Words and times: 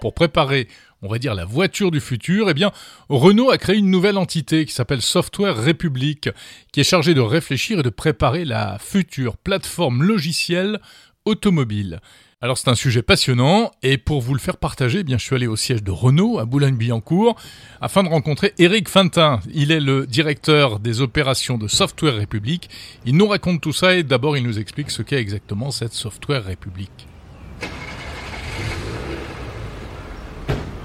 Pour 0.00 0.14
préparer, 0.14 0.66
on 1.02 1.08
va 1.08 1.18
dire, 1.18 1.34
la 1.34 1.44
voiture 1.44 1.90
du 1.90 2.00
futur, 2.00 2.50
eh 2.50 2.54
bien, 2.54 2.72
Renault 3.08 3.50
a 3.50 3.58
créé 3.58 3.76
une 3.76 3.90
nouvelle 3.90 4.18
entité 4.18 4.64
qui 4.64 4.72
s'appelle 4.72 5.02
Software 5.02 5.56
République, 5.56 6.28
qui 6.72 6.80
est 6.80 6.84
chargée 6.84 7.14
de 7.14 7.20
réfléchir 7.20 7.80
et 7.80 7.82
de 7.82 7.90
préparer 7.90 8.44
la 8.44 8.78
future 8.80 9.36
plateforme 9.36 10.02
logicielle 10.02 10.80
automobile. 11.24 12.00
Alors 12.40 12.56
c'est 12.56 12.70
un 12.70 12.76
sujet 12.76 13.02
passionnant 13.02 13.72
et 13.82 13.98
pour 13.98 14.20
vous 14.20 14.32
le 14.32 14.38
faire 14.38 14.58
partager, 14.58 15.00
eh 15.00 15.02
bien 15.02 15.18
je 15.18 15.24
suis 15.24 15.34
allé 15.34 15.48
au 15.48 15.56
siège 15.56 15.82
de 15.82 15.90
Renault 15.90 16.38
à 16.38 16.44
Boulogne-Billancourt 16.44 17.34
afin 17.80 18.04
de 18.04 18.08
rencontrer 18.08 18.54
Eric 18.58 18.88
Fintin. 18.88 19.40
Il 19.52 19.72
est 19.72 19.80
le 19.80 20.06
directeur 20.06 20.78
des 20.78 21.00
opérations 21.00 21.58
de 21.58 21.66
Software 21.66 22.14
République. 22.14 22.70
Il 23.04 23.16
nous 23.16 23.26
raconte 23.26 23.60
tout 23.60 23.72
ça 23.72 23.96
et 23.96 24.04
d'abord 24.04 24.36
il 24.36 24.44
nous 24.44 24.60
explique 24.60 24.92
ce 24.92 25.02
qu'est 25.02 25.18
exactement 25.18 25.72
cette 25.72 25.94
Software 25.94 26.44
République. 26.44 27.08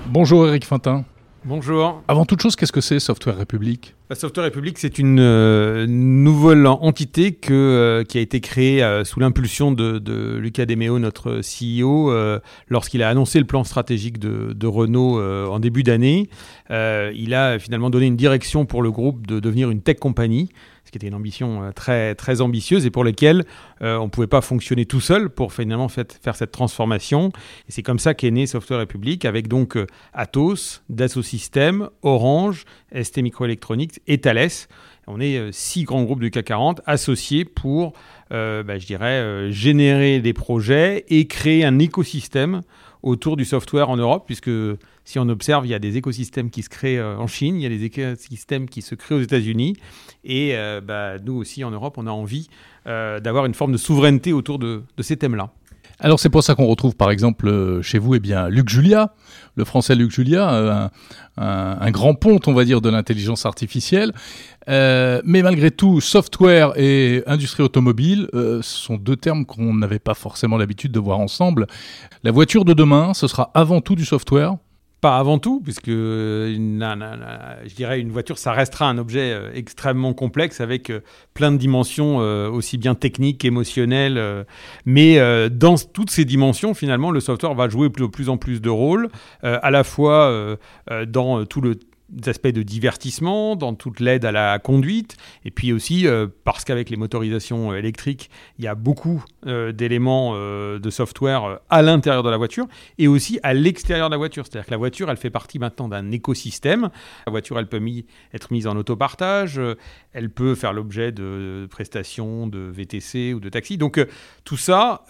Bonjour 0.08 0.48
Eric 0.48 0.66
Fintin. 0.66 1.06
Bonjour. 1.46 2.02
Avant 2.08 2.26
toute 2.26 2.42
chose, 2.42 2.56
qu'est-ce 2.56 2.72
que 2.72 2.82
c'est 2.82 3.00
Software 3.00 3.38
République? 3.38 3.94
La 4.14 4.20
Software 4.20 4.44
République, 4.44 4.78
c'est 4.78 5.00
une 5.00 5.20
euh, 5.20 5.88
nouvelle 5.88 6.68
entité 6.68 7.36
euh, 7.50 8.04
qui 8.04 8.20
a 8.20 8.22
été 8.22 8.42
créée 8.42 8.84
euh, 8.84 9.04
sous 9.04 9.20
l'impulsion 9.20 9.72
de, 9.72 9.98
de, 9.98 10.38
Lucas 10.38 10.68
Demeo, 10.68 11.00
notre 11.00 11.42
CEO, 11.42 12.14
lorsqu'il 12.68 13.02
a 13.02 13.10
annoncé 13.10 13.40
le 13.40 13.46
plan 13.46 13.64
stratégique 13.64 14.20
de, 14.20 14.68
Renault 14.68 15.20
en 15.20 15.60
début 15.60 15.82
d'année. 15.82 16.30
il 16.70 17.34
a 17.34 17.58
finalement 17.58 17.90
donné 17.90 18.06
une 18.06 18.16
direction 18.16 18.68
pour 18.68 18.84
le 18.84 18.92
groupe 18.92 19.26
de 19.26 19.40
devenir 19.40 19.72
une 19.72 19.82
tech 19.82 19.98
company 19.98 20.50
qui 20.92 20.98
était 21.00 21.08
une 21.08 21.16
ambition 21.16 21.72
très, 21.76 22.14
très 22.14 22.40
ambitieuse 22.42 22.86
et 22.86 22.92
pour 22.92 23.04
laquelle 23.04 23.46
on 23.82 24.04
ne 24.04 24.10
pouvait 24.10 24.28
pas 24.28 24.42
fonctionner 24.42 24.86
tout 24.86 25.02
seul 25.02 25.32
pour 25.32 25.52
finalement 25.52 25.88
faire 25.88 26.36
cette 26.36 26.52
transformation. 26.52 27.32
Et 27.68 27.72
c'est 27.72 27.82
comme 27.82 27.98
ça 27.98 28.14
qu'est 28.14 28.30
né 28.30 28.46
Software 28.46 28.78
République 28.78 29.26
avec 29.26 29.48
donc 29.48 29.76
Atos, 30.14 30.84
Dassault 30.90 31.24
Systèmes, 31.24 31.90
Orange, 32.04 32.66
ST 32.94 33.24
Microelectronics 33.24 34.02
et 34.08 34.20
Thales. 34.20 34.68
On 35.08 35.20
est 35.20 35.52
six 35.52 35.84
grands 35.84 36.04
groupes 36.04 36.22
du 36.22 36.32
CAC 36.32 36.46
40 36.46 36.82
associés 36.86 37.44
pour, 37.44 37.92
bah, 38.30 38.78
je 38.80 38.86
dirais, 38.86 39.52
générer 39.52 40.22
des 40.22 40.32
projets 40.32 41.04
et 41.10 41.28
créer 41.28 41.66
un 41.66 41.78
écosystème 41.78 42.62
autour 43.04 43.36
du 43.36 43.44
software 43.44 43.90
en 43.90 43.98
Europe, 43.98 44.24
puisque 44.26 44.50
si 45.06 45.20
on 45.20 45.28
observe, 45.28 45.66
il 45.66 45.70
y 45.70 45.74
a 45.74 45.80
des 45.80 45.98
écosystèmes 45.98 46.50
qui 46.50 46.64
se 46.64 46.70
créent 46.70 46.98
euh, 46.98 47.18
en 47.18 47.28
Chine, 47.28 47.58
il 47.58 47.64
y 47.64 47.66
a 47.66 47.70
des 47.70 47.84
écosystèmes 47.84 48.70
qui 48.70 48.82
se 48.82 48.96
créent 48.96 49.16
aux 49.16 49.22
États-Unis, 49.22 49.76
et 50.24 50.56
euh, 50.56 50.80
bah, 50.82 51.20
nous 51.20 51.34
aussi 51.34 51.64
en 51.64 51.72
Europe, 51.72 51.96
on 51.98 52.08
a 52.08 52.12
envie 52.12 52.48
euh, 52.88 53.20
d'avoir 53.20 53.46
une 53.46 53.54
forme 53.54 53.74
de 53.74 53.78
souveraineté 53.78 54.32
autour 54.32 54.58
de, 54.58 54.84
ces 55.02 55.18
thèmes-là. 55.18 55.52
Alors 56.04 56.20
c'est 56.20 56.30
pour 56.30 56.44
ça 56.44 56.54
qu'on 56.54 56.68
retrouve 56.68 56.96
par 56.96 57.12
exemple 57.12 57.82
chez 57.82 57.98
vous 57.98 58.16
eh 58.16 58.20
bien, 58.20 58.50
Luc 58.50 58.68
Julia, 58.68 59.14
le 59.56 59.64
français 59.64 59.96
Luc 59.96 60.12
Julia, 60.12 60.92
un, 61.38 61.92
grand 61.92 62.14
ponte 62.14 62.48
on 62.50 62.54
va 62.54 62.66
dire 62.66 62.82
de 62.82 62.90
l'intelligence 62.90 63.46
artificielle. 63.46 64.12
mais 64.68 65.42
malgré 65.42 65.72
tout, 65.72 66.02
software 66.02 66.74
et 66.78 67.24
industrie 67.26 67.64
automobile 67.64 68.28
ce 68.34 68.62
sont 68.62 68.98
deux 68.98 69.16
termes 69.16 69.46
qu'on 69.46 69.74
n'avait 69.74 70.00
pas 70.00 70.14
forcément 70.14 70.58
l'habitude 70.58 70.92
de 70.92 71.00
voir 71.00 71.20
ensemble. 71.20 71.68
La 72.24 72.32
voiture 72.32 72.66
de 72.66 72.74
demain, 72.74 73.14
ce 73.14 73.28
sera 73.28 73.52
avant 73.54 73.80
tout 73.80 73.96
du 73.96 74.04
software 74.04 74.58
pas 75.04 75.18
avant 75.18 75.38
tout, 75.38 75.60
puisque 75.62 75.90
je 75.90 77.76
dirais 77.76 78.00
une 78.00 78.10
voiture, 78.10 78.38
ça 78.38 78.54
restera 78.54 78.88
un 78.88 78.98
objet 78.98 79.34
euh, 79.34 79.52
extrêmement 79.54 80.14
complexe 80.14 80.62
avec 80.62 80.90
euh, 80.90 81.02
plein 81.34 81.52
de 81.52 81.58
dimensions 81.58 82.22
euh, 82.22 82.50
aussi 82.50 82.78
bien 82.78 82.96
techniques, 82.96 83.44
émotionnelles. 83.44 84.46
mais 84.86 85.20
dans 85.50 85.76
toutes 85.76 86.10
ces 86.10 86.24
dimensions, 86.24 86.74
finalement, 86.74 87.12
le 87.12 87.20
software 87.20 87.54
va 87.54 87.68
jouer 87.68 87.90
de 87.90 88.06
plus 88.06 88.30
en 88.30 88.38
plus 88.38 88.62
de 88.62 88.70
rôles, 88.70 89.10
à 89.42 89.72
la 89.72 89.84
fois 89.84 90.58
dans 91.08 91.46
tout 91.46 91.60
le 91.60 91.78
aspects 92.26 92.48
de 92.48 92.64
divertissement, 92.64 93.56
dans 93.56 93.74
toute 93.74 94.00
l'aide 94.00 94.26
à 94.26 94.32
la 94.32 94.60
conduite, 94.60 95.18
et 95.46 95.52
puis 95.52 95.74
aussi 95.74 96.08
euh, 96.08 96.28
parce 96.44 96.64
qu'avec 96.64 96.90
les 96.90 96.98
motorisations 96.98 97.72
euh, 97.72 97.78
électriques, 97.78 98.30
il 98.58 98.66
y 98.66 98.68
a 98.68 98.76
beaucoup 98.76 99.24
euh, 99.46 99.72
d'éléments 99.72 100.34
de 100.34 100.90
software 100.90 101.60
à 101.70 101.82
l'intérieur 101.82 102.24
de 102.24 102.30
la 102.30 102.38
voiture 102.38 102.68
et 102.98 103.08
aussi 103.08 103.40
à 103.44 103.54
l'extérieur 103.54 104.10
de 104.10 104.14
la 104.14 104.18
voiture. 104.18 104.46
C'est-à-dire 104.46 104.66
que 104.66 104.72
la 104.72 104.78
voiture, 104.78 105.10
elle 105.10 105.18
fait 105.18 105.30
partie 105.30 105.60
maintenant 105.60 105.88
d'un 105.88 106.12
écosystème. 106.12 106.90
La 107.26 107.32
voiture, 107.32 107.60
elle 107.60 107.68
peut 107.68 107.82
être 108.34 108.52
mise 108.52 108.68
en 108.68 108.76
autopartage, 108.76 109.60
elle 110.14 110.30
peut 110.30 110.56
faire 110.56 110.74
l'objet 110.74 111.12
de 111.12 111.68
prestations 111.70 112.48
de 112.48 112.60
VTC 112.60 113.34
ou 113.34 113.40
de 113.40 113.50
taxi. 113.50 113.78
Donc 113.78 114.06
tout 114.44 114.58
ça, 114.58 115.06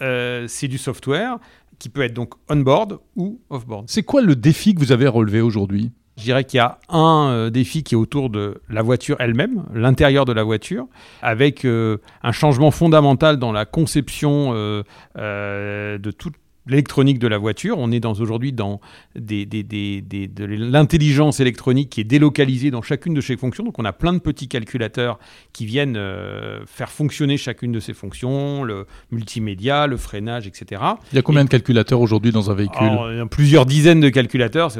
c'est 0.46 0.68
du 0.68 0.78
software 0.78 1.38
qui 1.78 1.88
peut 1.88 2.02
être 2.02 2.14
donc 2.14 2.34
on-board 2.48 3.00
ou 3.16 3.40
off-board. 3.50 3.84
C'est 3.88 4.02
quoi 4.02 4.22
le 4.22 4.36
défi 4.36 4.74
que 4.74 4.80
vous 4.80 4.92
avez 4.92 5.08
relevé 5.08 5.40
aujourd'hui? 5.40 5.92
Je 6.16 6.22
dirais 6.22 6.44
qu'il 6.44 6.58
y 6.58 6.60
a 6.60 6.78
un 6.88 7.28
euh, 7.30 7.50
défi 7.50 7.82
qui 7.82 7.94
est 7.94 7.98
autour 7.98 8.30
de 8.30 8.60
la 8.68 8.82
voiture 8.82 9.16
elle-même, 9.18 9.64
l'intérieur 9.74 10.24
de 10.24 10.32
la 10.32 10.44
voiture, 10.44 10.86
avec 11.22 11.64
euh, 11.64 11.98
un 12.22 12.32
changement 12.32 12.70
fondamental 12.70 13.38
dans 13.38 13.52
la 13.52 13.64
conception 13.64 14.52
euh, 14.54 15.98
de 15.98 16.10
toute 16.10 16.34
l'électronique 16.66 17.18
de 17.18 17.28
la 17.28 17.38
voiture. 17.38 17.78
On 17.78 17.90
est 17.90 18.00
dans 18.00 18.14
aujourd'hui 18.14 18.52
dans 18.52 18.80
des, 19.16 19.46
des, 19.46 19.62
des, 19.62 20.00
de 20.02 20.44
l'intelligence 20.44 21.40
électronique 21.40 21.90
qui 21.90 22.00
est 22.00 22.04
délocalisée 22.04 22.70
dans 22.70 22.82
chacune 22.82 23.14
de 23.14 23.20
ces 23.20 23.36
fonctions. 23.36 23.64
Donc 23.64 23.78
on 23.78 23.84
a 23.84 23.92
plein 23.92 24.12
de 24.12 24.18
petits 24.18 24.48
calculateurs 24.48 25.18
qui 25.52 25.66
viennent 25.66 25.96
euh, 25.96 26.60
faire 26.66 26.90
fonctionner 26.90 27.36
chacune 27.36 27.72
de 27.72 27.80
ces 27.80 27.94
fonctions, 27.94 28.64
le 28.64 28.86
multimédia, 29.10 29.86
le 29.86 29.96
freinage, 29.96 30.46
etc. 30.46 30.82
Il 31.12 31.16
y 31.16 31.18
a 31.18 31.22
combien 31.22 31.44
de 31.44 31.50
calculateurs 31.50 32.00
aujourd'hui 32.00 32.32
dans 32.32 32.50
un 32.50 32.54
véhicule? 32.54 32.88
Il 33.10 33.16
y 33.16 33.20
a 33.20 33.26
plusieurs 33.26 33.66
dizaines 33.66 34.00
de 34.00 34.08
calculateurs. 34.08 34.72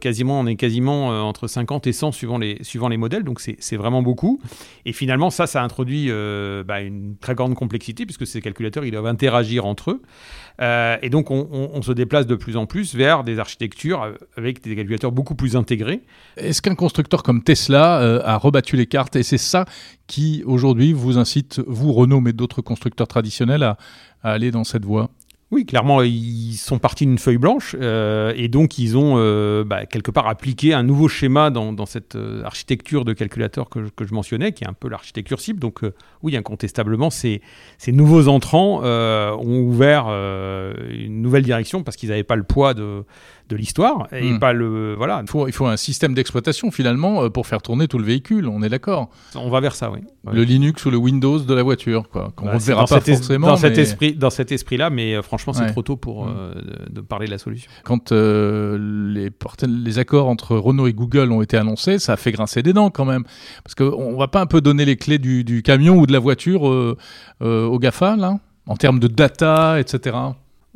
quasiment, 0.00 0.40
on 0.40 0.46
est 0.46 0.56
quasiment 0.56 1.12
euh, 1.12 1.20
entre 1.20 1.46
50 1.46 1.86
et 1.86 1.92
100 1.92 2.12
suivant 2.12 2.38
les, 2.38 2.58
suivant 2.62 2.88
les 2.88 2.96
modèles. 2.96 3.24
Donc 3.24 3.40
c'est 3.40 3.76
vraiment 3.76 4.02
beaucoup. 4.02 4.40
Et 4.84 4.92
finalement, 4.92 5.30
ça, 5.30 5.46
ça 5.46 5.62
introduit 5.62 6.06
euh, 6.08 6.62
bah, 6.62 6.80
une 6.80 7.16
très 7.16 7.34
grande 7.34 7.54
complexité 7.54 8.06
puisque 8.06 8.26
ces 8.26 8.40
calculateurs, 8.40 8.84
ils 8.84 8.92
doivent 8.92 9.06
interagir 9.06 9.66
entre 9.66 9.90
eux. 9.90 10.02
Euh, 10.60 10.96
et 11.02 11.10
donc, 11.10 11.15
on, 11.30 11.82
se 11.82 11.92
déplace 11.92 12.26
de 12.26 12.34
plus 12.34 12.56
en 12.56 12.66
plus 12.66 12.94
vers 12.94 13.24
des 13.24 13.38
architectures 13.38 14.14
avec 14.36 14.62
des 14.62 14.74
calculateurs 14.76 15.12
beaucoup 15.12 15.34
plus 15.34 15.56
intégrés. 15.56 16.02
Est-ce 16.36 16.62
qu'un 16.62 16.74
constructeur 16.74 17.22
comme 17.22 17.42
Tesla 17.42 18.00
euh, 18.00 18.20
a 18.24 18.36
rebattu 18.36 18.76
les 18.76 18.86
cartes 18.86 19.16
Et 19.16 19.22
c'est 19.22 19.38
ça 19.38 19.64
qui, 20.06 20.42
aujourd'hui, 20.46 20.92
vous 20.92 21.18
incite, 21.18 21.60
vous, 21.66 21.92
Renault, 21.92 22.20
mais 22.20 22.32
d'autres 22.32 22.62
constructeurs 22.62 23.08
traditionnels, 23.08 23.62
à 23.62 23.76
aller 24.22 24.50
dans 24.50 24.64
cette 24.64 24.84
voie? 24.84 25.10
Oui, 25.52 25.64
clairement, 25.64 26.02
ils 26.02 26.56
sont 26.56 26.80
partis 26.80 27.06
d'une 27.06 27.18
feuille 27.18 27.38
blanche 27.38 27.76
euh, 27.80 28.32
et 28.34 28.48
donc 28.48 28.78
ils 28.78 28.96
ont 28.96 29.14
euh, 29.16 29.62
bah, 29.62 29.86
quelque 29.86 30.10
part 30.10 30.26
appliqué 30.26 30.74
un 30.74 30.82
nouveau 30.82 31.06
schéma 31.06 31.50
dans, 31.50 31.86
cette 31.86 32.16
euh, 32.16 32.42
architecture 32.42 33.04
de 33.04 33.12
calculateur 33.12 33.68
que, 33.68 33.80
je 34.04 34.12
mentionnais, 34.12 34.50
qui 34.50 34.64
est 34.64 34.66
un 34.66 34.72
peu 34.72 34.88
l'architecture 34.88 35.38
cible. 35.38 35.60
Donc 35.60 35.82
oui, 36.24 36.36
incontestablement, 36.36 37.10
ces, 37.10 37.42
ces 37.78 37.92
nouveaux 37.92 38.26
entrants 38.26 38.82
ont 38.82 39.60
ouvert 39.60 40.06
une 40.08 41.22
nouvelle 41.22 41.44
direction 41.44 41.84
parce 41.84 41.96
qu'ils 41.96 42.08
n'avaient 42.08 42.24
pas 42.24 42.36
le 42.36 42.42
poids 42.42 42.74
de, 42.74 43.04
de 43.48 43.56
l'histoire 43.56 44.08
et 44.12 44.32
hmm. 44.32 44.40
pas 44.40 44.52
le 44.52 44.94
voilà. 44.96 45.20
Il 45.22 45.30
faut, 45.30 45.46
il 45.46 45.52
faut 45.52 45.66
un 45.66 45.76
système 45.76 46.14
d'exploitation 46.14 46.72
finalement 46.72 47.30
pour 47.30 47.46
faire 47.46 47.62
tourner 47.62 47.86
tout 47.86 47.98
le 47.98 48.04
véhicule. 48.04 48.48
On 48.48 48.62
est 48.62 48.68
d'accord. 48.68 49.10
On 49.36 49.50
va 49.50 49.60
vers 49.60 49.76
ça, 49.76 49.92
oui. 49.92 50.00
Le 50.32 50.42
Linux 50.42 50.84
ou 50.86 50.90
le 50.90 50.96
Windows 50.96 51.38
de 51.38 51.54
la 51.54 51.62
voiture, 51.62 52.08
quoi. 52.08 52.32
Qu'on 52.34 52.46
ne 52.46 52.52
bah, 52.52 52.58
verra 52.58 52.86
pas 52.86 53.00
forcément. 53.00 53.46
Dans 53.46 53.56
cet 53.56 53.78
esprit, 53.78 54.14
dans 54.14 54.30
cet 54.30 54.50
esprit-là, 54.50 54.90
mais 54.90 55.22
franchement, 55.38 55.52
c'est 55.52 55.72
trop 55.72 55.82
tôt 55.82 55.96
pour 55.96 56.26
euh, 56.26 56.54
de, 56.90 57.00
parler 57.00 57.26
de 57.26 57.30
la 57.30 57.38
solution. 57.38 57.70
Quand 57.84 58.12
les, 58.12 59.30
les 59.66 59.98
accords 59.98 60.28
entre 60.28 60.56
Renault 60.56 60.86
et 60.86 60.92
Google 60.92 61.32
ont 61.32 61.42
été 61.42 61.56
annoncés, 61.56 61.98
ça 61.98 62.14
a 62.14 62.16
fait 62.16 62.32
grincer 62.32 62.62
des 62.62 62.72
dents 62.72 62.90
quand 62.90 63.04
même, 63.04 63.24
parce 63.64 63.74
qu'on 63.74 64.16
va 64.16 64.28
pas 64.28 64.40
un 64.40 64.46
peu 64.46 64.60
donner 64.60 64.84
les 64.84 64.96
clés 64.96 65.18
du, 65.18 65.44
du 65.44 65.62
camion 65.62 65.96
ou 65.96 66.06
de 66.06 66.12
la 66.12 66.18
voiture 66.18 66.62
au 67.40 67.78
GAFA 67.78 68.16
là, 68.16 68.38
en 68.66 68.76
termes 68.76 69.00
de 69.00 69.08
data, 69.08 69.80
etc. 69.80 70.16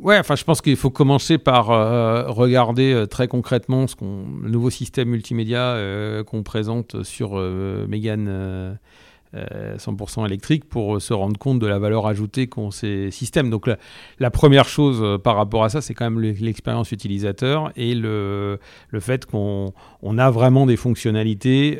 Ouais, 0.01 0.17
enfin, 0.17 0.35
je 0.35 0.43
pense 0.43 0.61
qu'il 0.61 0.75
faut 0.77 0.89
commencer 0.89 1.37
par 1.37 1.69
euh, 1.69 2.27
regarder 2.27 2.91
euh, 2.91 3.05
très 3.05 3.27
concrètement 3.27 3.85
ce 3.85 3.95
qu'on, 3.95 4.25
le 4.41 4.49
nouveau 4.49 4.71
système 4.71 5.09
multimédia 5.09 5.59
euh, 5.59 6.23
qu'on 6.23 6.41
présente 6.41 7.03
sur 7.03 7.35
Mégane 7.87 8.79
100% 9.33 10.25
électrique 10.25 10.65
pour 10.65 11.01
se 11.01 11.13
rendre 11.13 11.37
compte 11.37 11.59
de 11.59 11.67
la 11.67 11.79
valeur 11.79 12.07
ajoutée 12.07 12.47
qu'ont 12.47 12.71
ces 12.71 13.11
systèmes. 13.11 13.49
Donc, 13.49 13.69
la, 14.19 14.31
première 14.31 14.67
chose 14.67 15.19
par 15.23 15.35
rapport 15.35 15.63
à 15.63 15.69
ça, 15.69 15.81
c'est 15.81 15.93
quand 15.93 16.09
même 16.09 16.19
l'expérience 16.19 16.91
utilisateur 16.91 17.71
et 17.75 17.95
le, 17.95 18.59
le 18.89 18.99
fait 18.99 19.25
qu'on 19.25 19.73
on 20.01 20.17
a 20.17 20.29
vraiment 20.31 20.65
des 20.65 20.77
fonctionnalités 20.77 21.79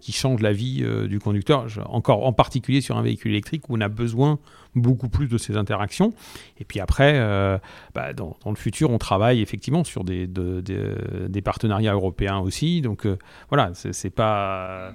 qui 0.00 0.12
changent 0.12 0.42
la 0.42 0.52
vie 0.52 0.84
du 1.08 1.18
conducteur, 1.18 1.66
encore 1.86 2.26
en 2.26 2.32
particulier 2.32 2.80
sur 2.80 2.96
un 2.96 3.02
véhicule 3.02 3.32
électrique 3.32 3.68
où 3.68 3.76
on 3.76 3.80
a 3.80 3.88
besoin 3.88 4.38
beaucoup 4.76 5.08
plus 5.08 5.26
de 5.26 5.38
ces 5.38 5.56
interactions. 5.56 6.12
Et 6.58 6.64
puis 6.64 6.80
après, 6.80 7.14
euh, 7.16 7.58
bah, 7.94 8.12
dans, 8.12 8.36
le 8.46 8.54
futur, 8.54 8.90
on 8.90 8.98
travaille 8.98 9.40
effectivement 9.40 9.82
sur 9.82 10.04
des, 10.04 10.26
des 10.28 11.42
partenariats 11.42 11.94
européens 11.94 12.38
aussi. 12.38 12.82
Donc 12.82 13.06
euh, 13.06 13.18
voilà, 13.48 13.72
c'est 13.74 14.10
pas 14.10 14.94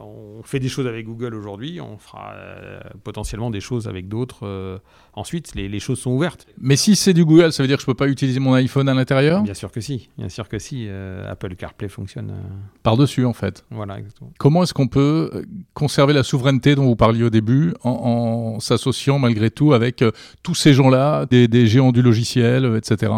on 0.00 0.42
fait 0.42 0.60
des 0.60 0.68
choses 0.68 0.86
avec 0.86 1.06
Google 1.06 1.34
aujourd'hui, 1.34 1.80
on 1.80 1.98
fera 1.98 2.34
euh, 2.34 2.80
potentiellement 3.02 3.50
des 3.50 3.60
choses 3.60 3.88
avec 3.88 4.08
d'autres. 4.08 4.46
Euh, 4.46 4.78
ensuite, 5.14 5.54
les, 5.54 5.80
choses 5.80 6.00
sont 6.00 6.10
ouvertes. 6.10 6.46
Mais 6.58 6.76
si 6.76 6.96
c'est 6.96 7.14
du 7.14 7.24
Google, 7.24 7.52
ça 7.52 7.62
veut 7.62 7.66
dire 7.66 7.76
que 7.76 7.82
je 7.82 7.88
ne 7.88 7.92
peux 7.92 7.96
pas 7.96 8.08
utiliser 8.08 8.40
mon 8.40 8.54
iPhone 8.54 8.88
à 8.88 8.94
l'intérieur? 8.94 9.42
Bien 9.42 9.54
sûr 9.54 9.70
que 9.70 9.80
si. 9.80 10.08
Bien 10.18 10.28
sûr 10.28 10.48
que 10.48 10.58
si. 10.58 10.86
Euh, 10.88 11.30
Apple 11.30 11.54
CarPlay 11.56 11.88
fonctionne. 11.88 12.32
Par-dessus, 12.82 13.24
en 13.24 13.32
fait. 13.32 13.64
Voilà, 13.70 13.98
exactement. 13.98 14.32
Comment 14.38 14.62
est-ce 14.62 14.74
qu'on 14.74 14.88
peut 14.88 15.44
conserver 15.72 16.12
la 16.12 16.22
souveraineté 16.22 16.74
dont 16.74 16.84
vous 16.84 16.96
parliez 16.96 17.24
au 17.24 17.30
début 17.30 17.74
en, 17.82 18.58
s'associant 18.60 19.18
malgré 19.18 19.50
tout 19.50 19.72
avec 19.72 20.04
tous 20.42 20.54
ces 20.54 20.72
gens-là, 20.72 21.26
des 21.26 21.66
géants 21.66 21.92
du 21.92 22.02
logiciel, 22.02 22.76
etc. 22.76 23.12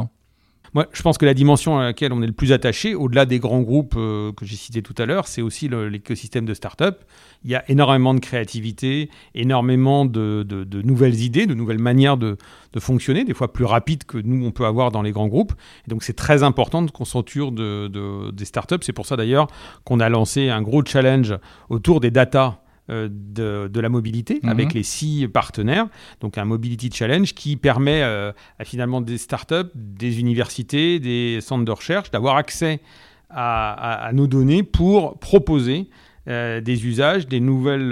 Moi, 0.77 0.85
je 0.93 1.01
pense 1.01 1.17
que 1.17 1.25
la 1.25 1.33
dimension 1.33 1.79
à 1.79 1.85
laquelle 1.85 2.13
on 2.13 2.21
est 2.21 2.27
le 2.27 2.35
plus 2.35 2.53
attaché, 2.53 2.95
au-delà 2.95 3.25
des 3.25 3.39
grands 3.39 3.63
groupes 3.63 3.95
euh, 3.97 4.31
que 4.33 4.45
j'ai 4.45 4.57
cités 4.57 4.83
tout 4.83 4.95
à 4.99 5.07
l'heure, 5.07 5.27
c'est 5.27 5.41
aussi 5.41 5.71
l'écosystème 5.71 6.45
de 6.45 6.53
start-up. 6.53 7.03
Il 7.45 7.51
y 7.51 7.55
a 7.55 7.65
énormément 7.71 8.13
de 8.13 8.21
créativité, 8.21 9.09
énormément 9.35 10.05
de, 10.05 10.45
nouvelles 10.85 11.23
idées, 11.23 11.47
de 11.47 11.55
nouvelles 11.55 11.79
manières 11.79 12.19
de, 12.19 12.37
fonctionner, 12.79 13.25
des 13.25 13.33
fois 13.33 13.55
plus 13.55 13.65
rapides 13.65 14.05
que 14.05 14.19
nous, 14.19 14.45
on 14.45 14.51
peut 14.51 14.67
avoir 14.67 14.91
dans 14.93 15.01
les 15.01 15.13
grands 15.13 15.29
groupes. 15.29 15.55
Et 15.87 15.91
donc, 15.91 16.03
c'est 16.03 16.13
très 16.13 16.43
important 16.43 16.83
de 16.83 16.91
concenture 16.91 17.53
de, 17.53 18.31
des 18.33 18.45
start-up. 18.45 18.85
C'est 18.85 18.93
pour 18.93 19.07
ça 19.07 19.17
d'ailleurs 19.17 19.47
qu'on 19.85 19.99
a 19.99 20.11
lancé 20.11 20.51
un 20.51 20.61
gros 20.61 20.85
challenge 20.85 21.35
autour 21.71 22.01
des 22.01 22.11
data 22.11 22.61
euh, 22.89 23.09
de, 23.11 23.81
la 23.81 23.89
mobilité 23.89 24.39
mhm. 24.43 24.49
avec 24.49 24.73
les 24.73 24.85
six 24.85 25.27
partenaires. 25.27 25.89
Donc 26.21 26.39
un 26.39 26.45
Mobility 26.45 26.89
Challenge 26.93 27.35
qui 27.35 27.57
permet 27.57 28.03
euh, 28.03 28.31
à 28.61 28.65
finalement 28.65 29.01
des 29.01 29.19
startups, 29.19 29.71
des 29.75 30.21
universités, 30.21 31.01
des 31.01 31.41
centres 31.41 31.65
de 31.65 31.73
recherche 31.73 32.13
d'avoir 32.13 32.37
accès 32.37 32.81
à, 33.29 34.09
nos 34.15 34.29
données 34.29 34.63
pour 34.63 35.19
proposer 35.19 35.89
euh, 36.29 36.61
des 36.61 36.87
usages, 36.87 37.27
des, 37.27 37.41
nouvelles, 37.41 37.91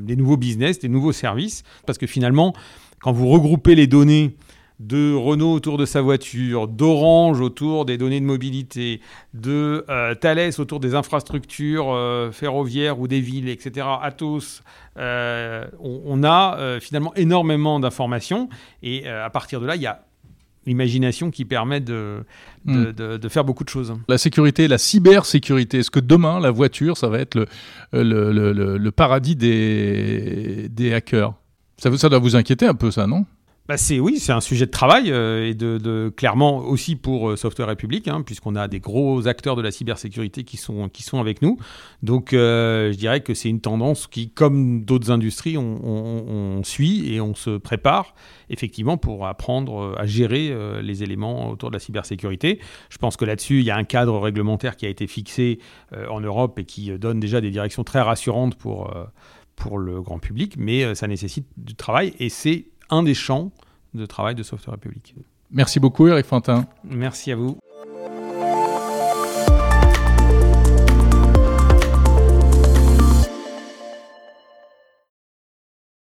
des 0.00 0.16
nouveaux 0.16 0.36
business, 0.36 0.80
des 0.80 0.88
nouveaux 0.88 1.12
services. 1.12 1.62
Parce 1.86 1.98
que 1.98 2.08
finalement, 2.08 2.52
quand 3.00 3.12
vous 3.12 3.28
regroupez 3.28 3.76
les 3.76 3.86
données 3.86 4.34
de 4.82 5.14
Renault 5.14 5.52
autour 5.52 5.78
de 5.78 5.84
sa 5.84 6.02
voiture, 6.02 6.66
d'Orange 6.66 7.40
autour 7.40 7.84
des 7.84 7.96
données 7.96 8.20
de 8.20 8.26
mobilité, 8.26 9.00
de 9.32 9.84
euh, 9.88 10.14
Thales 10.16 10.50
autour 10.58 10.80
des 10.80 10.96
infrastructures 10.96 11.92
euh, 11.92 12.32
ferroviaires 12.32 12.98
ou 12.98 13.06
des 13.06 13.20
villes, 13.20 13.48
etc., 13.48 13.86
Atos, 14.02 14.62
euh, 14.98 15.66
on, 15.80 16.24
a 16.24 16.78
finalement 16.80 17.14
énormément 17.14 17.80
d'informations 17.80 18.48
et 18.82 19.08
à 19.08 19.30
partir 19.30 19.60
de 19.60 19.66
là, 19.66 19.76
il 19.76 19.82
y 19.82 19.86
a 19.86 20.04
l'imagination 20.66 21.30
qui 21.30 21.44
permet 21.44 21.80
de, 21.80 22.24
de, 22.64 22.92
hmm. 22.92 23.28
faire 23.28 23.44
beaucoup 23.44 23.64
de 23.64 23.68
choses. 23.68 23.94
La 24.08 24.18
sécurité, 24.18 24.68
la 24.68 24.78
cybersécurité, 24.78 25.78
est-ce 25.78 25.90
que 25.90 26.00
demain, 26.00 26.40
la 26.40 26.50
voiture, 26.50 26.96
ça 26.96 27.08
va 27.08 27.18
être 27.18 27.34
le, 27.34 27.46
le, 27.92 28.52
le, 28.52 28.90
paradis 28.90 29.36
des, 29.36 30.68
des 30.68 30.92
hackers? 30.92 31.34
Ça, 31.78 31.96
ça 31.96 32.08
doit 32.08 32.18
vous 32.18 32.36
inquiéter 32.36 32.66
un 32.66 32.74
peu, 32.74 32.90
ça, 32.90 33.06
non? 33.06 33.24
Bah 33.68 33.76
oui, 34.00 34.18
c'est 34.18 34.32
un 34.32 34.40
sujet 34.40 34.66
de 34.66 34.72
travail 34.72 35.12
euh, 35.12 35.48
et 35.48 36.12
clairement 36.16 36.58
aussi 36.58 36.96
pour 36.96 37.30
euh, 37.30 37.36
Software 37.36 37.68
République, 37.68 38.08
hein, 38.08 38.22
puisqu'on 38.26 38.56
a 38.56 38.66
des 38.66 38.80
gros 38.80 39.28
acteurs 39.28 39.54
de 39.54 39.62
la 39.62 39.70
cybersécurité 39.70 40.42
qui 40.42 40.56
sont 40.56 40.88
qui 40.88 41.04
sont 41.04 41.20
avec 41.20 41.42
nous. 41.42 41.58
Donc 42.02 42.32
euh, 42.32 42.90
je 42.90 42.96
dirais 42.96 43.20
que 43.20 43.34
c'est 43.34 43.48
une 43.48 43.60
tendance 43.60 44.08
qui, 44.08 44.30
comme 44.30 44.84
d'autres 44.84 45.12
industries, 45.12 45.56
on, 45.56 46.60
suit 46.64 47.14
et 47.14 47.20
on 47.20 47.34
se 47.34 47.56
prépare 47.56 48.14
effectivement 48.50 48.96
pour 48.96 49.26
apprendre 49.26 49.94
à 49.98 50.06
gérer 50.06 50.54
les 50.82 51.02
éléments 51.02 51.50
autour 51.50 51.70
de 51.70 51.74
la 51.74 51.80
cybersécurité. 51.80 52.60
Je 52.88 52.98
pense 52.98 53.16
que 53.16 53.24
là-dessus, 53.24 53.60
il 53.60 53.64
y 53.64 53.70
a 53.70 53.76
un 53.76 53.84
cadre 53.84 54.18
réglementaire 54.18 54.76
qui 54.76 54.86
a 54.86 54.88
été 54.88 55.06
fixé 55.06 55.58
en 56.08 56.20
Europe 56.20 56.58
et 56.58 56.64
qui 56.64 56.96
donne 56.98 57.18
déjà 57.18 57.40
des 57.40 57.50
directions 57.50 57.84
très 57.84 58.00
rassurantes 58.00 58.54
pour 58.56 58.94
pour 59.56 59.78
le 59.78 60.00
grand 60.00 60.18
public, 60.18 60.54
mais 60.56 60.94
ça 60.94 61.06
nécessite 61.08 61.46
du 61.56 61.74
travail 61.74 62.14
et 62.18 62.28
c'est 62.28 62.71
un 62.92 63.02
des 63.02 63.14
champs 63.14 63.50
de 63.94 64.06
travail 64.06 64.34
de 64.34 64.42
Software 64.42 64.74
République. 64.74 65.14
Merci 65.50 65.80
beaucoup 65.80 66.06
Eric 66.06 66.26
Fantin. 66.26 66.66
Merci 66.84 67.32
à 67.32 67.36
vous. 67.36 67.58